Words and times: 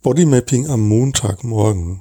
Bodymapping 0.00 0.68
am 0.68 0.86
Montagmorgen. 0.86 2.00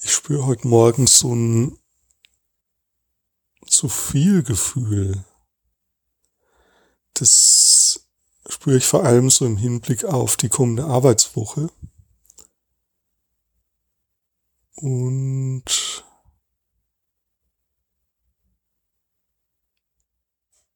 Ich 0.00 0.12
spüre 0.12 0.44
heute 0.44 0.66
Morgen 0.66 1.06
so 1.06 1.32
ein 1.32 1.78
zu 3.68 3.88
viel 3.88 4.42
Gefühl. 4.42 5.24
Das 7.14 8.08
spüre 8.48 8.78
ich 8.78 8.84
vor 8.84 9.04
allem 9.04 9.30
so 9.30 9.46
im 9.46 9.56
Hinblick 9.56 10.04
auf 10.04 10.36
die 10.36 10.48
kommende 10.48 10.84
Arbeitswoche. 10.84 11.70
Und 14.74 15.41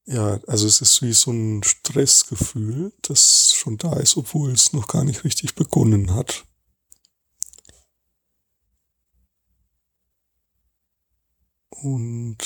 Ja, 0.09 0.39
also 0.47 0.69
es 0.69 0.81
ist 0.81 1.03
wie 1.03 1.13
so 1.13 1.33
ein 1.33 1.65
Stressgefühl, 1.65 2.93
das 3.03 3.53
schon 3.55 3.77
da 3.77 3.95
ist, 3.95 4.17
obwohl 4.17 4.53
es 4.53 4.73
noch 4.73 4.87
gar 4.87 5.03
nicht 5.03 5.25
richtig 5.25 5.57
begonnen 5.57 6.15
hat. 6.15 6.45
Und 11.71 12.39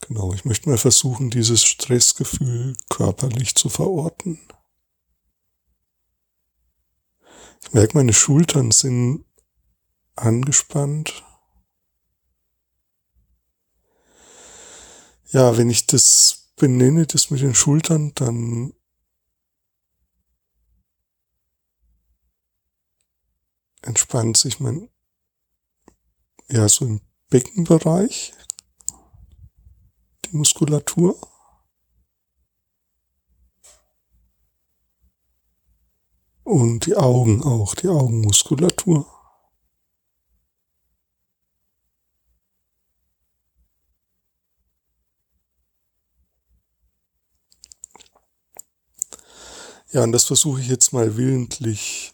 genau, 0.00 0.34
ich 0.34 0.44
möchte 0.44 0.68
mal 0.68 0.76
versuchen, 0.76 1.30
dieses 1.30 1.64
Stressgefühl 1.64 2.76
körperlich 2.90 3.54
zu 3.54 3.70
verorten. 3.70 4.38
Ich 7.62 7.72
merke, 7.72 7.96
meine 7.96 8.12
Schultern 8.12 8.72
sind 8.72 9.24
angespannt. 10.16 11.24
Ja, 15.30 15.56
wenn 15.56 15.70
ich 15.70 15.86
das 15.86 16.39
benenne 16.60 17.06
das 17.06 17.30
mit 17.30 17.40
den 17.40 17.54
Schultern, 17.54 18.12
dann 18.14 18.74
entspannt 23.80 24.36
sich 24.36 24.60
mein, 24.60 24.90
ja, 26.50 26.68
so 26.68 26.84
im 26.84 27.00
Beckenbereich, 27.30 28.34
die 30.26 30.36
Muskulatur. 30.36 31.18
Und 36.44 36.84
die 36.84 36.96
Augen 36.96 37.42
auch, 37.42 37.74
die 37.74 37.88
Augenmuskulatur. 37.88 39.19
Ja, 49.92 50.02
und 50.02 50.10
das 50.12 50.24
versuche 50.24 50.60
ich 50.60 50.68
jetzt 50.68 50.92
mal 50.92 51.16
willentlich, 51.16 52.12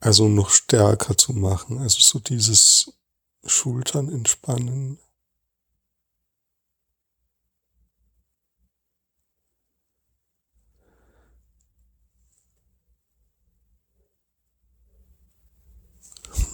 also 0.00 0.28
noch 0.28 0.50
stärker 0.50 1.16
zu 1.16 1.32
machen. 1.32 1.78
Also 1.78 2.00
so 2.00 2.18
dieses 2.18 2.92
Schultern 3.46 4.08
entspannen. 4.08 4.98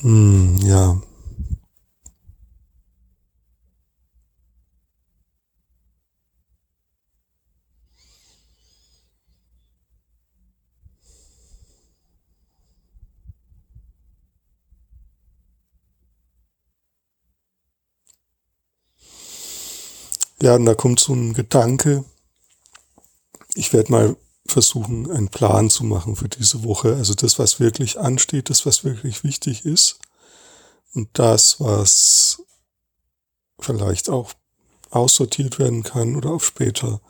Hm, 0.03 0.57
ja. 0.63 0.97
Ja, 20.43 20.57
und 20.57 20.67
da 20.67 20.75
kommt 20.75 21.01
so 21.01 21.15
ein 21.15 21.33
Gedanke. 21.33 22.05
Ich 23.55 23.73
werde 23.73 23.93
mal 23.93 24.17
versuchen, 24.47 25.11
einen 25.11 25.29
Plan 25.29 25.71
zu 25.71 25.85
machen 25.85 26.17
für 26.17 26.29
diese 26.29 26.65
Woche. 26.65 26.97
Also 26.97 27.15
das, 27.15 27.39
was 27.39 27.61
wirklich 27.61 27.99
ansteht, 27.99 28.51
das, 28.51 28.67
was 28.67 28.85
wirklich 28.85 29.25
wichtig 29.25 29.65
ist. 29.65 29.99
Und 30.93 31.09
das, 31.15 31.61
was 31.61 32.43
vielleicht 33.59 34.11
auch 34.11 34.33
aussortiert 34.91 35.59
werden 35.59 35.83
kann 35.83 36.17
oder 36.17 36.31
auf 36.31 36.45
später 36.45 37.01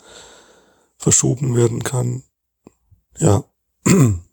verschoben 0.97 1.57
werden 1.57 1.83
kann. 1.83 2.23
Ja. 3.19 3.45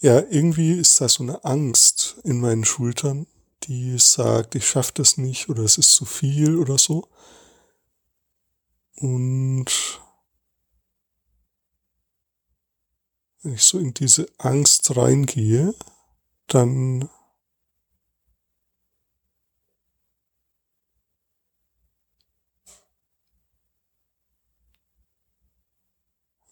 Ja, 0.00 0.20
irgendwie 0.30 0.72
ist 0.72 1.00
da 1.00 1.08
so 1.08 1.22
eine 1.22 1.44
Angst 1.44 2.16
in 2.24 2.40
meinen 2.40 2.64
Schultern, 2.64 3.26
die 3.64 3.98
sagt, 3.98 4.54
ich 4.54 4.66
schaffe 4.68 4.92
das 4.94 5.16
nicht 5.16 5.48
oder 5.48 5.62
es 5.64 5.78
ist 5.78 5.92
zu 5.94 6.04
viel 6.04 6.58
oder 6.58 6.78
so. 6.78 7.08
Und 9.00 10.00
wenn 13.42 13.54
ich 13.54 13.62
so 13.62 13.78
in 13.78 13.94
diese 13.94 14.26
Angst 14.38 14.96
reingehe, 14.96 15.74
dann 16.48 17.08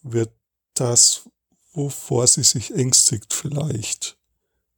wird 0.02 0.32
das, 0.74 1.28
wovor 1.74 2.26
sie 2.26 2.44
sich 2.44 2.72
ängstigt 2.72 3.34
vielleicht 3.34 4.16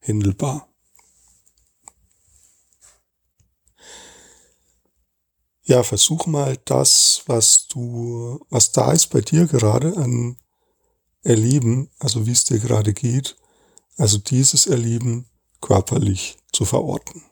händelbar. 0.00 0.68
Ja, 5.62 5.82
versuch 5.82 6.26
mal 6.26 6.56
das, 6.64 7.22
was 7.26 7.66
du, 7.66 8.44
was 8.50 8.72
da 8.72 8.92
ist 8.92 9.08
bei 9.08 9.20
dir 9.20 9.46
gerade 9.46 9.96
an 9.96 10.36
Erleben, 11.22 11.90
also 11.98 12.24
wie 12.26 12.32
es 12.32 12.44
dir 12.44 12.60
gerade 12.60 12.94
geht, 12.94 13.36
also 13.96 14.18
dieses 14.18 14.66
Erleben 14.66 15.28
körperlich 15.60 16.36
zu 16.52 16.64
verorten. 16.64 17.24